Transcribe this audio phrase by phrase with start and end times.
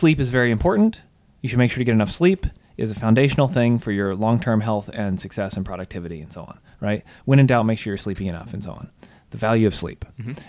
[0.00, 1.00] sleep is very important.
[1.42, 2.46] You should make sure to get enough sleep.
[2.76, 6.42] It is a foundational thing for your long-term health and success and productivity and so
[6.42, 6.58] on.
[6.80, 7.04] Right?
[7.26, 8.90] When in doubt, make sure you're sleeping enough and so on.
[9.30, 10.04] The value of sleep.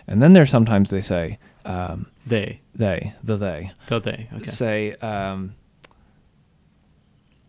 [0.08, 2.62] And then there's sometimes they say um, They.
[2.74, 4.30] they the they The they.
[4.38, 4.50] Okay.
[4.50, 5.54] say, um,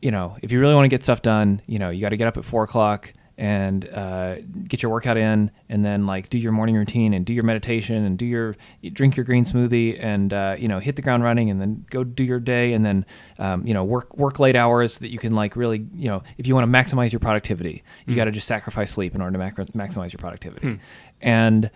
[0.02, 2.16] you know, if you really want to get stuff done, you know, you got to
[2.16, 4.36] get up at four o'clock and uh,
[4.68, 8.04] get your workout in, and then like do your morning routine and do your meditation
[8.04, 8.56] and do your
[8.92, 12.04] drink your green smoothie and uh, you know hit the ground running and then go
[12.04, 13.04] do your day and then
[13.38, 16.22] um, you know work work late hours so that you can like really you know
[16.38, 19.32] if you want to maximize your productivity, you got to just sacrifice sleep in order
[19.32, 20.78] to mac- maximize your productivity,
[21.20, 21.70] and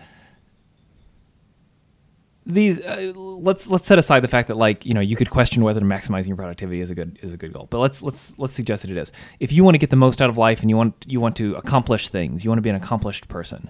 [2.48, 5.64] these uh, let's let's set aside the fact that like you know you could question
[5.64, 8.52] whether maximizing your productivity is a good is a good goal but let's let's let's
[8.52, 9.10] suggest that it is
[9.40, 11.34] if you want to get the most out of life and you want you want
[11.36, 13.68] to accomplish things you want to be an accomplished person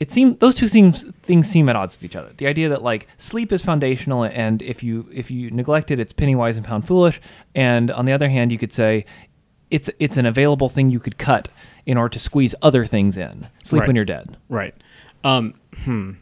[0.00, 2.82] it seems those two seems things seem at odds with each other the idea that
[2.82, 6.66] like sleep is foundational and if you if you neglect it it's penny wise and
[6.66, 7.20] pound foolish
[7.54, 9.04] and on the other hand you could say
[9.70, 11.48] it's it's an available thing you could cut
[11.86, 13.86] in order to squeeze other things in sleep Right.
[13.86, 14.74] when you're dead Right.
[15.24, 16.12] Um, hmm.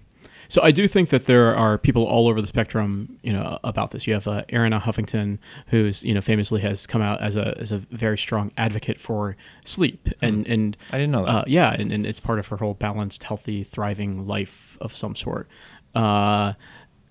[0.55, 3.91] So I do think that there are people all over the spectrum, you know, about
[3.91, 4.07] this.
[4.07, 7.73] You have uh, Arianna Huffington, who's you know famously has come out as a as
[7.73, 11.35] a very strong advocate for sleep, and and I didn't know that.
[11.35, 15.17] uh, yeah, and, and it's part of her whole balanced, healthy, thriving life of some
[15.17, 15.49] sort.
[15.93, 16.55] Uh,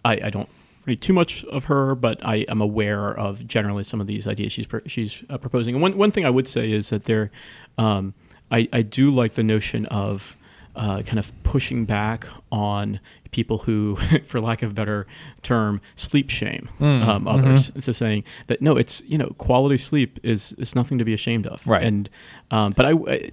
[0.06, 0.48] I, I don't
[0.86, 4.54] read too much of her, but I am aware of generally some of these ideas
[4.54, 5.76] she's pr- she's uh, proposing.
[5.76, 7.30] And one one thing I would say is that there,
[7.78, 8.14] um,
[8.50, 10.38] I I do like the notion of
[10.76, 13.00] uh, kind of pushing back on
[13.32, 15.08] people who, for lack of a better
[15.42, 17.72] term, sleep shame Mm, um, others.
[17.76, 21.14] It's just saying that no, it's you know quality sleep is is nothing to be
[21.14, 21.66] ashamed of.
[21.66, 21.84] Right.
[21.84, 22.10] And
[22.52, 22.92] um, but I.
[22.92, 23.32] I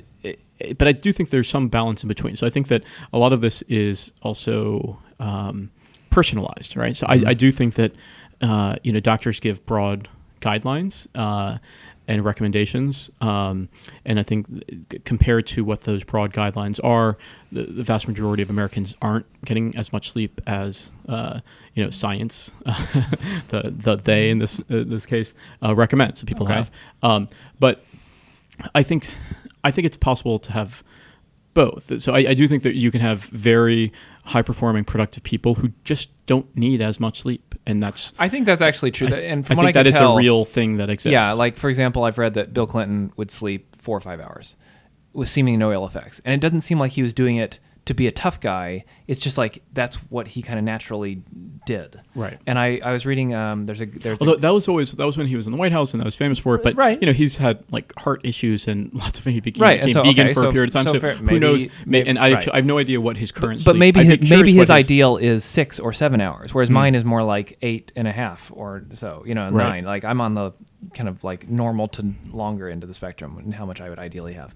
[0.76, 2.36] but I do think there's some balance in between.
[2.36, 2.82] So I think that
[3.14, 5.70] a lot of this is also um,
[6.10, 6.94] personalized, right?
[6.94, 7.92] So I, I do think that
[8.42, 10.06] uh, you know doctors give broad
[10.42, 11.58] guidelines uh,
[12.10, 13.68] and recommendations, um,
[14.04, 17.16] and I think compared to what those broad guidelines are,
[17.52, 21.40] the, the vast majority of Americans aren't getting as much sleep as uh,
[21.74, 22.50] you know science,
[23.48, 26.54] the the they in this uh, this case uh, recommends that people Okay.
[26.54, 26.70] have.
[27.02, 27.84] Um, but
[28.74, 29.08] I think
[29.62, 30.82] I think it's possible to have
[31.54, 32.00] both.
[32.02, 33.92] So I, I do think that you can have very
[34.30, 38.46] high performing, productive people who just don't need as much sleep, and that's I think
[38.46, 39.06] that's actually true.
[39.08, 40.76] I, That- and I from think what I can that is tell, a real thing
[40.78, 41.12] that exists.
[41.12, 44.56] Yeah, like for example, I've read that Bill Clinton would sleep four or five hours
[45.12, 47.58] with seeming no ill effects, and it doesn't seem like he was doing it
[47.90, 48.84] to be a tough guy.
[49.08, 51.22] It's just like that's what he kind of naturally
[51.66, 52.00] did.
[52.14, 52.38] Right.
[52.46, 53.34] And I, I was reading.
[53.34, 55.52] Um, there's a there's Although a, that was always that was when he was in
[55.52, 56.62] the White House and that was famous for it.
[56.62, 57.00] But Right.
[57.00, 60.02] you know he's had like heart issues and lots of he became, Right, became so,
[60.04, 60.84] vegan okay, for a period of time.
[60.84, 61.66] so So, fair- who maybe- knows?
[61.84, 62.48] Maybe- and I, right.
[62.52, 63.64] I have no idea what his current.
[63.64, 67.04] but sleep- maybe his, maybe his ideal is six or seven hours, whereas mine is
[67.04, 69.24] more like eight and a half or so.
[69.26, 69.50] You know.
[69.50, 69.68] Right.
[69.68, 69.84] nine.
[69.84, 70.52] Like I'm on the
[70.94, 73.98] kind of like normal to longer end of the spectrum, and how much I would
[73.98, 74.54] ideally have.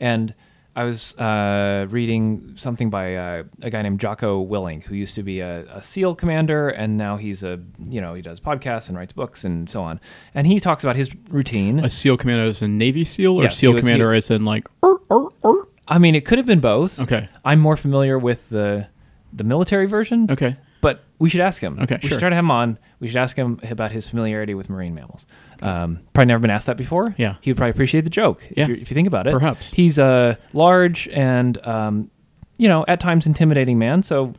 [0.00, 0.32] And
[0.76, 5.22] I was uh, reading something by uh, a guy named Jocko Willink, who used to
[5.22, 8.96] be a, a SEAL commander, and now he's a you know he does podcasts and
[8.96, 10.00] writes books and so on.
[10.34, 11.80] And he talks about his routine.
[11.80, 14.68] a SEAL commander as a Navy SEAL or Yes, SEAL commander he- as in like
[14.84, 17.00] "Er, er, er." I mean, it could have been both.
[17.00, 17.28] Okay.
[17.44, 18.86] I'm more familiar with the
[19.32, 20.28] the military version.
[20.30, 20.56] Okay.
[20.82, 21.78] But we should ask him.
[21.80, 22.10] Okay, We sure.
[22.14, 22.78] should try to have him on.
[23.00, 25.26] We should ask him about his familiarity with marine mammals.
[25.62, 27.14] Um, probably never been asked that before.
[27.18, 27.36] Yeah.
[27.40, 28.66] He would probably appreciate the joke if, Yeah.
[28.68, 29.32] you if you think about it.
[29.32, 29.72] Perhaps.
[29.72, 32.10] He's a large and, um,
[32.58, 34.02] you know, at times intimidating man.
[34.02, 34.34] So,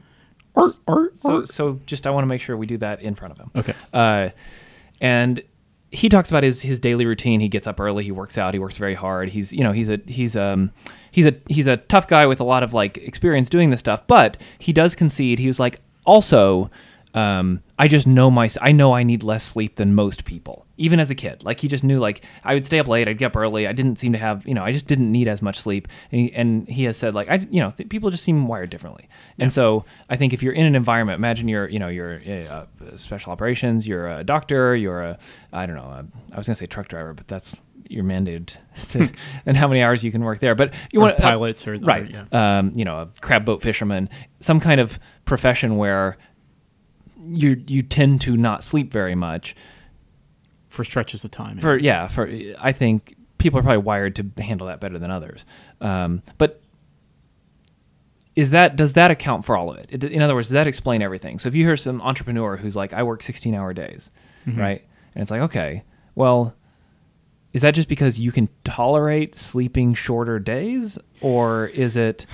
[1.13, 3.51] so, so just I want to make sure we do that in front of him.
[3.55, 3.73] Okay.
[3.93, 4.29] Uh,
[4.99, 5.41] and
[5.91, 7.39] he talks about his his daily routine.
[7.41, 8.03] He gets up early.
[8.03, 8.53] He works out.
[8.53, 9.29] He works very hard.
[9.29, 10.71] He's you know he's a he's um
[11.11, 14.05] he's a he's a tough guy with a lot of like experience doing this stuff.
[14.07, 15.39] But he does concede.
[15.39, 16.69] He was like also.
[17.13, 20.99] Um, I just know my I know I need less sleep than most people, even
[20.99, 21.43] as a kid.
[21.43, 23.67] Like he just knew like I would stay up late, I'd get up early.
[23.67, 25.87] I didn't seem to have you know I just didn't need as much sleep.
[26.11, 28.69] And he, and he has said like I you know th- people just seem wired
[28.69, 29.09] differently.
[29.39, 32.65] And so I think if you're in an environment, imagine you're you know you're uh,
[32.95, 35.17] special operations, you're a doctor, you're a
[35.51, 38.55] I don't know a, I was gonna say truck driver, but that's you're mandated
[38.89, 39.09] to
[39.45, 40.55] and how many hours you can work there.
[40.55, 42.59] But you Or want pilots or- or- right, yeah.
[42.59, 44.07] um, you know, a crab boat fisherman,
[44.39, 46.17] some kind of profession where
[47.25, 49.55] you you tend to not sleep very much.
[50.69, 51.59] for stretches of time.
[51.59, 52.29] For yeah, for
[52.59, 55.45] I think people are probably wired to handle that better than others.
[55.81, 56.61] Um, but
[58.35, 59.89] is that does that account for all of it?
[59.91, 60.03] it?
[60.05, 61.39] In other words, does that explain everything?
[61.39, 64.11] So if you hear some entrepreneur who's like, I work 16 hour days,
[64.57, 64.81] right?
[65.13, 65.83] And it's like, okay,
[66.15, 66.55] well,
[67.51, 72.25] is that just because you can tolerate sleeping shorter days, or is it?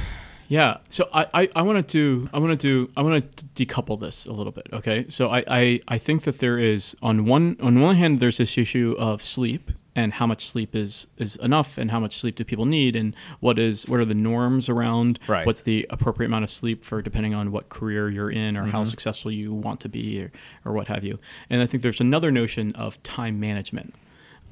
[0.47, 0.77] Yeah.
[0.89, 4.31] So I, I, I want to I want to I want to decouple this a
[4.31, 4.67] little bit.
[4.71, 5.05] Okay.
[5.09, 8.57] So I, I, I think that there is on one on one hand there's this
[8.57, 12.44] issue of sleep and how much sleep is is enough and how much sleep do
[12.44, 15.45] people need and what is what are the norms around Right.
[15.45, 18.83] what's the appropriate amount of sleep for depending on what career you're in or how
[18.83, 20.31] successful you want to be or,
[20.65, 21.19] or what have you.
[21.49, 23.95] And I think there's another notion of time management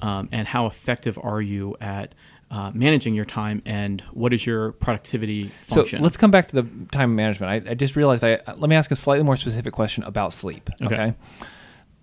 [0.01, 2.13] um, and how effective are you at
[2.51, 6.00] uh, managing your time and what is your productivity function?
[6.00, 7.68] So let's come back to the time management.
[7.68, 10.69] I, I just realized I let me ask a slightly more specific question about sleep.
[10.81, 10.94] Okay.
[10.95, 11.13] Okay.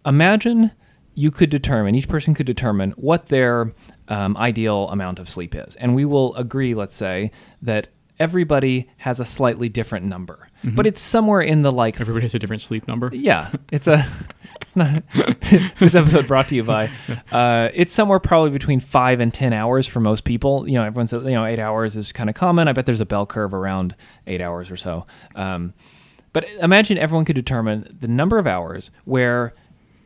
[0.05, 0.73] Imagine
[1.15, 3.73] you could determine each person could determine what their
[4.09, 6.75] um, ideal amount of sleep is, and we will agree.
[6.75, 7.31] Let's say
[7.63, 12.35] that everybody has a slightly different number, but it's somewhere in the like Everybody has
[12.35, 13.11] a different sleep number.
[13.13, 14.05] yeah, it's a.
[14.63, 15.03] It's not.
[15.81, 16.91] this episode brought to you by.
[17.31, 20.67] Uh, it's somewhere probably between five and ten hours for most people.
[20.69, 22.69] You know, everyone says you know eight hours is kind of common.
[22.69, 23.95] I bet there's a bell curve around
[24.27, 25.05] eight hours or so.
[25.35, 25.75] Um,
[26.33, 29.53] but imagine everyone could determine the number of hours where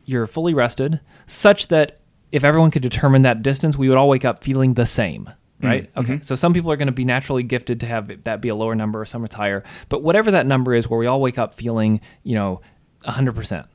[0.05, 1.99] you're fully rested, such that
[2.31, 5.29] if everyone could determine that distance, we would all wake up feeling the same.
[5.61, 5.89] Right.
[5.97, 6.19] Okay.
[6.21, 8.75] So some people are going to be naturally gifted to have that be a lower
[8.75, 9.63] number, or some it's higher.
[9.89, 12.61] But whatever that number is, where we all wake up feeling, you know,
[13.05, 13.65] 100%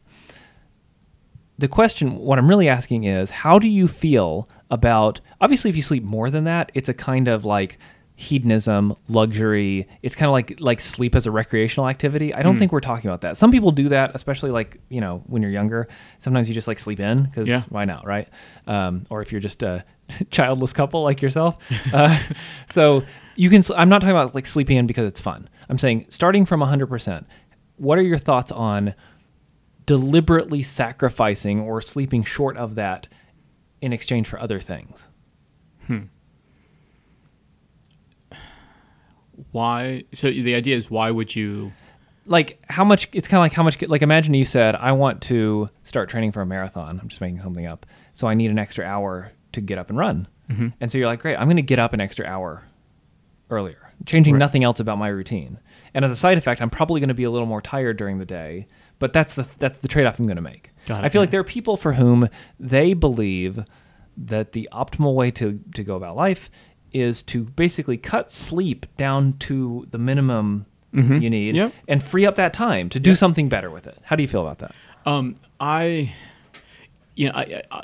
[1.62, 5.82] the question what i'm really asking is how do you feel about obviously if you
[5.82, 7.78] sleep more than that it's a kind of like
[8.14, 9.88] hedonism luxury.
[10.02, 12.32] It's kind of like like sleep as a recreational activity.
[12.32, 13.36] I don't think we're talking about that.
[13.36, 15.86] Some people do that especially like you know when you're younger.
[16.18, 17.62] Sometimes you just like sleep in because Yeah.
[17.70, 18.28] why not right?
[18.66, 19.84] Um, or if you're just a
[20.30, 21.56] childless couple like yourself.
[21.92, 22.16] Uh,
[22.70, 23.02] so
[23.34, 25.48] you can i'm not talking about like sleeping in because it's fun.
[25.68, 27.24] I'm saying starting from 100%
[27.76, 28.94] what are your thoughts on
[29.86, 33.08] deliberately sacrificing or sleeping short of that
[33.80, 35.06] in exchange for other things.
[35.86, 36.02] Hmm.
[39.50, 40.04] Why?
[40.12, 41.72] So the idea is why would you?
[42.26, 45.20] Like how much it's kind of like how much like imagine you said I want
[45.22, 47.00] to start training for a marathon.
[47.00, 47.84] I'm just making something up.
[48.14, 50.28] So I need an extra hour to get up and run.
[50.48, 50.68] Mm-hmm.
[50.80, 52.62] And so you're like, "Great, I'm going to get up an extra hour
[53.50, 54.38] earlier, changing Right.
[54.38, 55.58] nothing else about my routine."
[55.94, 58.18] And as a side effect, I'm probably going to be a little more tired during
[58.18, 58.66] the day,
[59.02, 60.70] but that's the that's the trade-off I'm going to make.
[60.88, 62.28] I feel like there are people for whom
[62.60, 63.64] they believe
[64.16, 66.50] that the optimal way to to go about life
[66.92, 71.72] is to basically cut sleep down to the minimum you need Yep.
[71.88, 73.96] and free up that time to do something better with it.
[74.02, 74.74] How do you feel about that?
[75.06, 76.12] Um, I,
[77.16, 77.82] you know, I, I,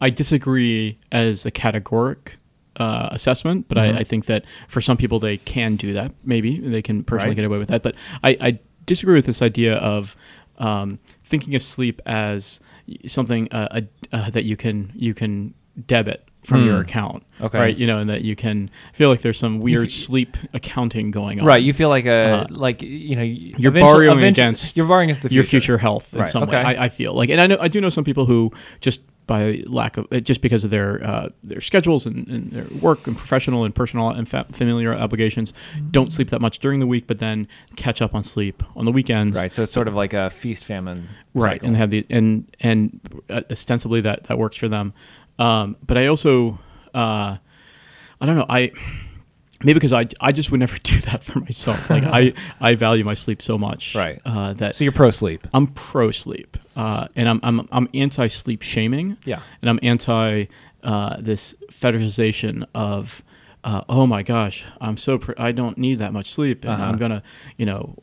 [0.00, 2.32] I disagree as a categoric
[2.76, 6.10] uh, assessment, but I, I think that for some people they can do that.
[6.24, 7.36] Maybe they can personally Right.
[7.36, 7.82] get away with that.
[7.84, 7.94] But
[8.24, 10.16] I, I disagree with this idea of
[10.58, 12.60] um, thinking of sleep as
[13.06, 13.80] something uh,
[14.12, 15.54] uh, that you can you can
[15.86, 16.80] debit from your Hmm.
[16.82, 17.58] account, Okay.
[17.58, 17.76] right?
[17.76, 21.46] You know, and that you can feel like there's some weird sleep accounting going on,
[21.46, 25.22] Right, you feel like a Uh, like you know you're borrowing against you're borrowing against
[25.22, 26.56] the your future health in Right, some okay.
[26.64, 26.76] way.
[26.76, 28.50] I, I feel like, and I know I do know some people who
[28.80, 29.00] just
[29.32, 33.06] by lack of uh, just because of their uh, their schedules and, and their work
[33.06, 35.54] and professional and personal and fa- familiar obligations
[35.90, 38.92] don't sleep that much during the week, but then catch up on sleep on the
[38.92, 39.34] weekends.
[39.38, 41.08] Right, so it's sort of like a feast famine.
[41.32, 41.68] right cycle.
[41.68, 43.00] and have the and and
[43.30, 44.92] uh, ostensibly that that works for them
[45.38, 46.58] um, but i also
[46.94, 47.36] uh,
[48.20, 48.70] i don't know i
[49.64, 53.04] maybe because I, I just would never do that for myself like i i value
[53.04, 54.20] my sleep so much Right.
[54.24, 55.46] uh, that so you're pro sleep.
[55.54, 59.40] i'm pro sleep uh, and i'm i'm, I'm anti sleep shaming Yeah.
[59.60, 60.46] and i'm anti
[60.84, 63.22] uh, this fetishization of
[63.64, 66.84] uh, oh my gosh i'm so pr- i don't need that much sleep and Uh-huh.
[66.84, 67.22] i'm gonna
[67.56, 67.94] you know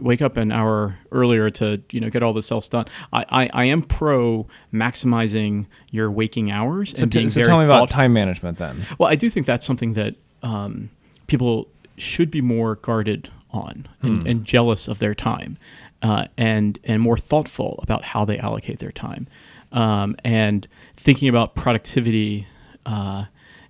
[0.00, 3.50] wake up an hour earlier to you know get all this else done i i,
[3.52, 7.64] I am pro maximizing your waking hours So, and t- being so very tell me
[7.64, 8.86] about time management then.
[8.98, 10.90] Well, I do think that's something that um,
[11.28, 14.26] people should be more guarded on and, Hmm.
[14.26, 15.56] and jealous of their time,
[16.02, 19.26] uh, and and more thoughtful about how they allocate their time,
[19.72, 20.66] um, and
[20.96, 22.46] thinking about productivity
[22.84, 23.24] uh,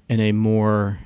[0.08, 0.98] in a more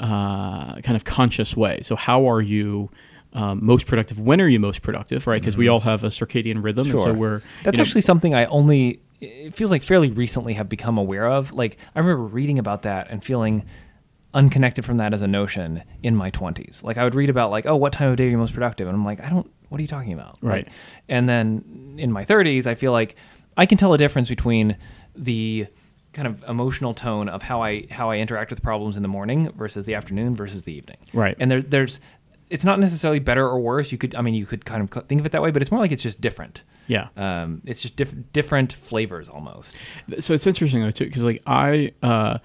[0.00, 1.80] uh, kind of conscious way.
[1.82, 2.90] So, how are you?
[3.32, 4.20] Um, most productive.
[4.20, 5.26] When are you most productive?
[5.26, 7.18] Right, because we all have a circadian rhythm, and so Mm-hmm.
[7.18, 10.98] We're That's you know, actually something I only it feels like fairly recently have become
[10.98, 11.52] aware of.
[11.52, 13.64] Like I remember reading about that and feeling
[14.34, 16.82] unconnected from that as a notion in my 20s.
[16.82, 18.86] Like I would read about like, oh, what time of day are you most productive?
[18.88, 20.38] And I'm like, I don't what are you talking about?
[20.42, 20.66] Right.
[20.66, 20.72] Like,
[21.08, 23.16] and then in my 30s, I feel like
[23.56, 24.76] I can tell a difference between
[25.16, 25.66] the
[26.12, 29.50] kind of emotional tone of how I how I interact with problems in the morning
[29.56, 30.98] versus the afternoon versus the evening.
[31.12, 31.36] Right.
[31.40, 31.98] And there there's
[32.50, 33.90] it's not necessarily better or worse.
[33.90, 35.70] You could I mean you could kind of think of it that way, but it's
[35.70, 36.62] more like it's just different.
[36.86, 37.08] yeah.
[37.16, 39.74] Um, it's just diff- different flavors almost.
[40.20, 42.38] so it's interesting though too because like i uh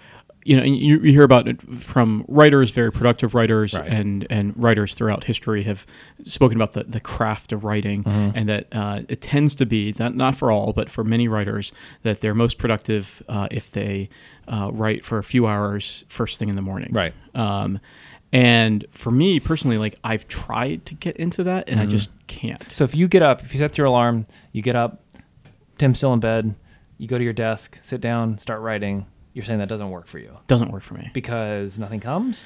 [0.44, 3.88] you know, and you, you hear about it from writers, very productive writers, Right.
[3.88, 5.86] and and writers throughout history have
[6.24, 8.38] spoken about the, the craft of writing, Mm-hmm.
[8.38, 11.74] and that uh, it tends to be that not for all, but for many writers,
[12.04, 14.10] that they're most productive uh, if they
[14.48, 16.92] uh, write for a few hours first thing in the morning.
[16.94, 17.14] Right.
[17.36, 17.80] Um,
[18.32, 21.92] and for me personally, like I've tried to get into that, and I Mm-hmm.
[21.92, 22.64] just can't.
[22.72, 25.04] So if you get up, if you set your alarm, you get up,
[25.78, 26.56] Tim's still in bed,
[26.98, 29.06] you go to your desk, sit down, start writing.
[29.34, 31.10] You're saying that doesn't work for you Doesn't work for me.
[31.14, 32.46] because nothing comes.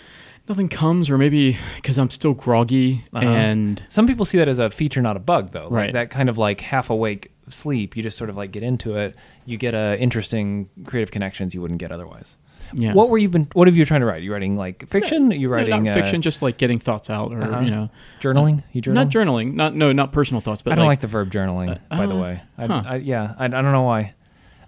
[0.49, 3.25] Nothing comes, or maybe because I'm still groggy Uh-huh.
[3.25, 5.63] and Some people see that as a feature, not a bug, though.
[5.63, 5.93] Like Right.
[5.93, 7.95] that kind of like half awake sleep.
[7.95, 9.15] You just sort of like get into it.
[9.45, 12.37] You get uh, interesting creative connections you wouldn't get otherwise.
[12.73, 12.93] yeah.
[12.93, 13.47] What were you been?
[13.53, 14.21] What have you trying to write?
[14.23, 15.31] you writing like fiction?
[15.31, 17.59] Are you No, writing not uh, fiction, just like getting thoughts out, or uh-huh.
[17.61, 17.89] you know,
[18.21, 18.63] journaling?
[18.73, 19.03] You journal?
[19.03, 21.77] not journaling, not no, not personal thoughts, but I don't like, like, the verb journaling.
[21.91, 22.83] Uh, by the uh, way, I, huh.
[22.85, 24.13] I, yeah, I, I don't know why.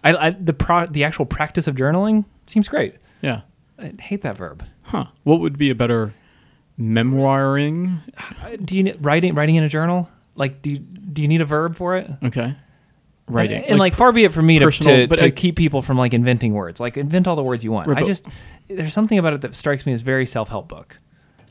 [0.05, 2.95] I, I the pro the actual practice of journaling seems great.
[3.21, 3.41] yeah,
[3.79, 4.63] I hate that verb.
[4.83, 5.05] huh?
[5.23, 6.13] What would be a better
[6.79, 7.99] memoiring?
[8.43, 10.09] Uh, Do you writing writing in a journal?
[10.35, 12.09] Like, do you, do you need a verb for it?
[12.23, 12.53] Okay,
[13.27, 15.31] writing, And, and, like, far be it from me to, personal- to, but to I-
[15.31, 16.79] keep people from like inventing words.
[16.79, 17.89] Like, invent all the words you want.
[17.97, 18.25] I just
[18.67, 20.97] there's something about it that strikes me as very self help book,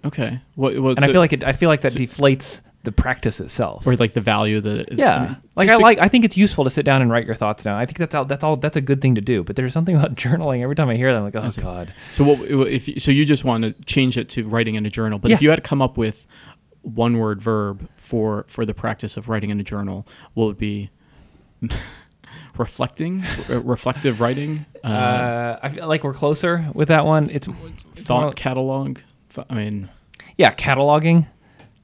[0.04, 1.44] okay, what, what's and I it- feel like it.
[1.44, 3.86] I feel like that deflates the practice itself.
[3.86, 5.98] or like the value that it, yeah, I mean, like I be- like.
[6.00, 7.76] I think it's useful to sit down and write your thoughts down.
[7.78, 8.24] I think that's all.
[8.24, 8.56] That's all.
[8.56, 9.42] That's a good thing to do.
[9.42, 10.62] But there's something about journaling.
[10.62, 11.92] Every time I hear that, I'm like, oh god.
[12.12, 15.18] So what if so you just want to change it to writing in a journal?
[15.18, 16.26] But if you had to come up with
[16.82, 20.90] one word verb for for the practice of writing in a journal, what would be
[22.58, 27.30] reflecting, reflective writing, uh, Uh, I feel like we're closer with that one.
[27.30, 28.98] It's, it's thought catalog?
[29.50, 29.88] I mean,
[30.36, 31.26] yeah, cataloging.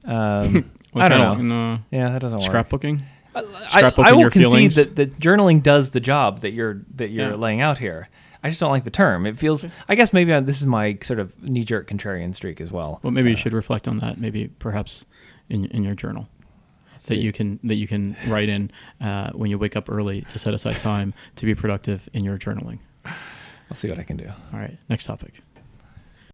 [0.05, 1.75] Um, what I don't know.
[1.75, 2.51] No, Yeah, that doesn't work.
[2.51, 3.01] scrapbooking.
[3.33, 4.75] I, Scrapbooking I will your concede feelings.
[4.75, 7.35] that, that journaling does the job that you're that you're Yeah.
[7.35, 8.09] laying out here.
[8.43, 9.25] I just don't like the term.
[9.25, 9.65] It feels.
[9.87, 12.99] I guess maybe I, this is my sort of knee jerk contrarian streak as well.
[13.03, 14.19] Well, maybe you should reflect on that.
[14.19, 15.05] Maybe perhaps
[15.49, 16.27] in in your journal.
[17.07, 18.69] that you can that you can write in
[18.99, 22.37] uh, when you wake up early to set aside time to be productive in your
[22.37, 22.79] journaling.
[23.05, 24.27] I'll see what I can do.
[24.53, 25.35] All right, next topic.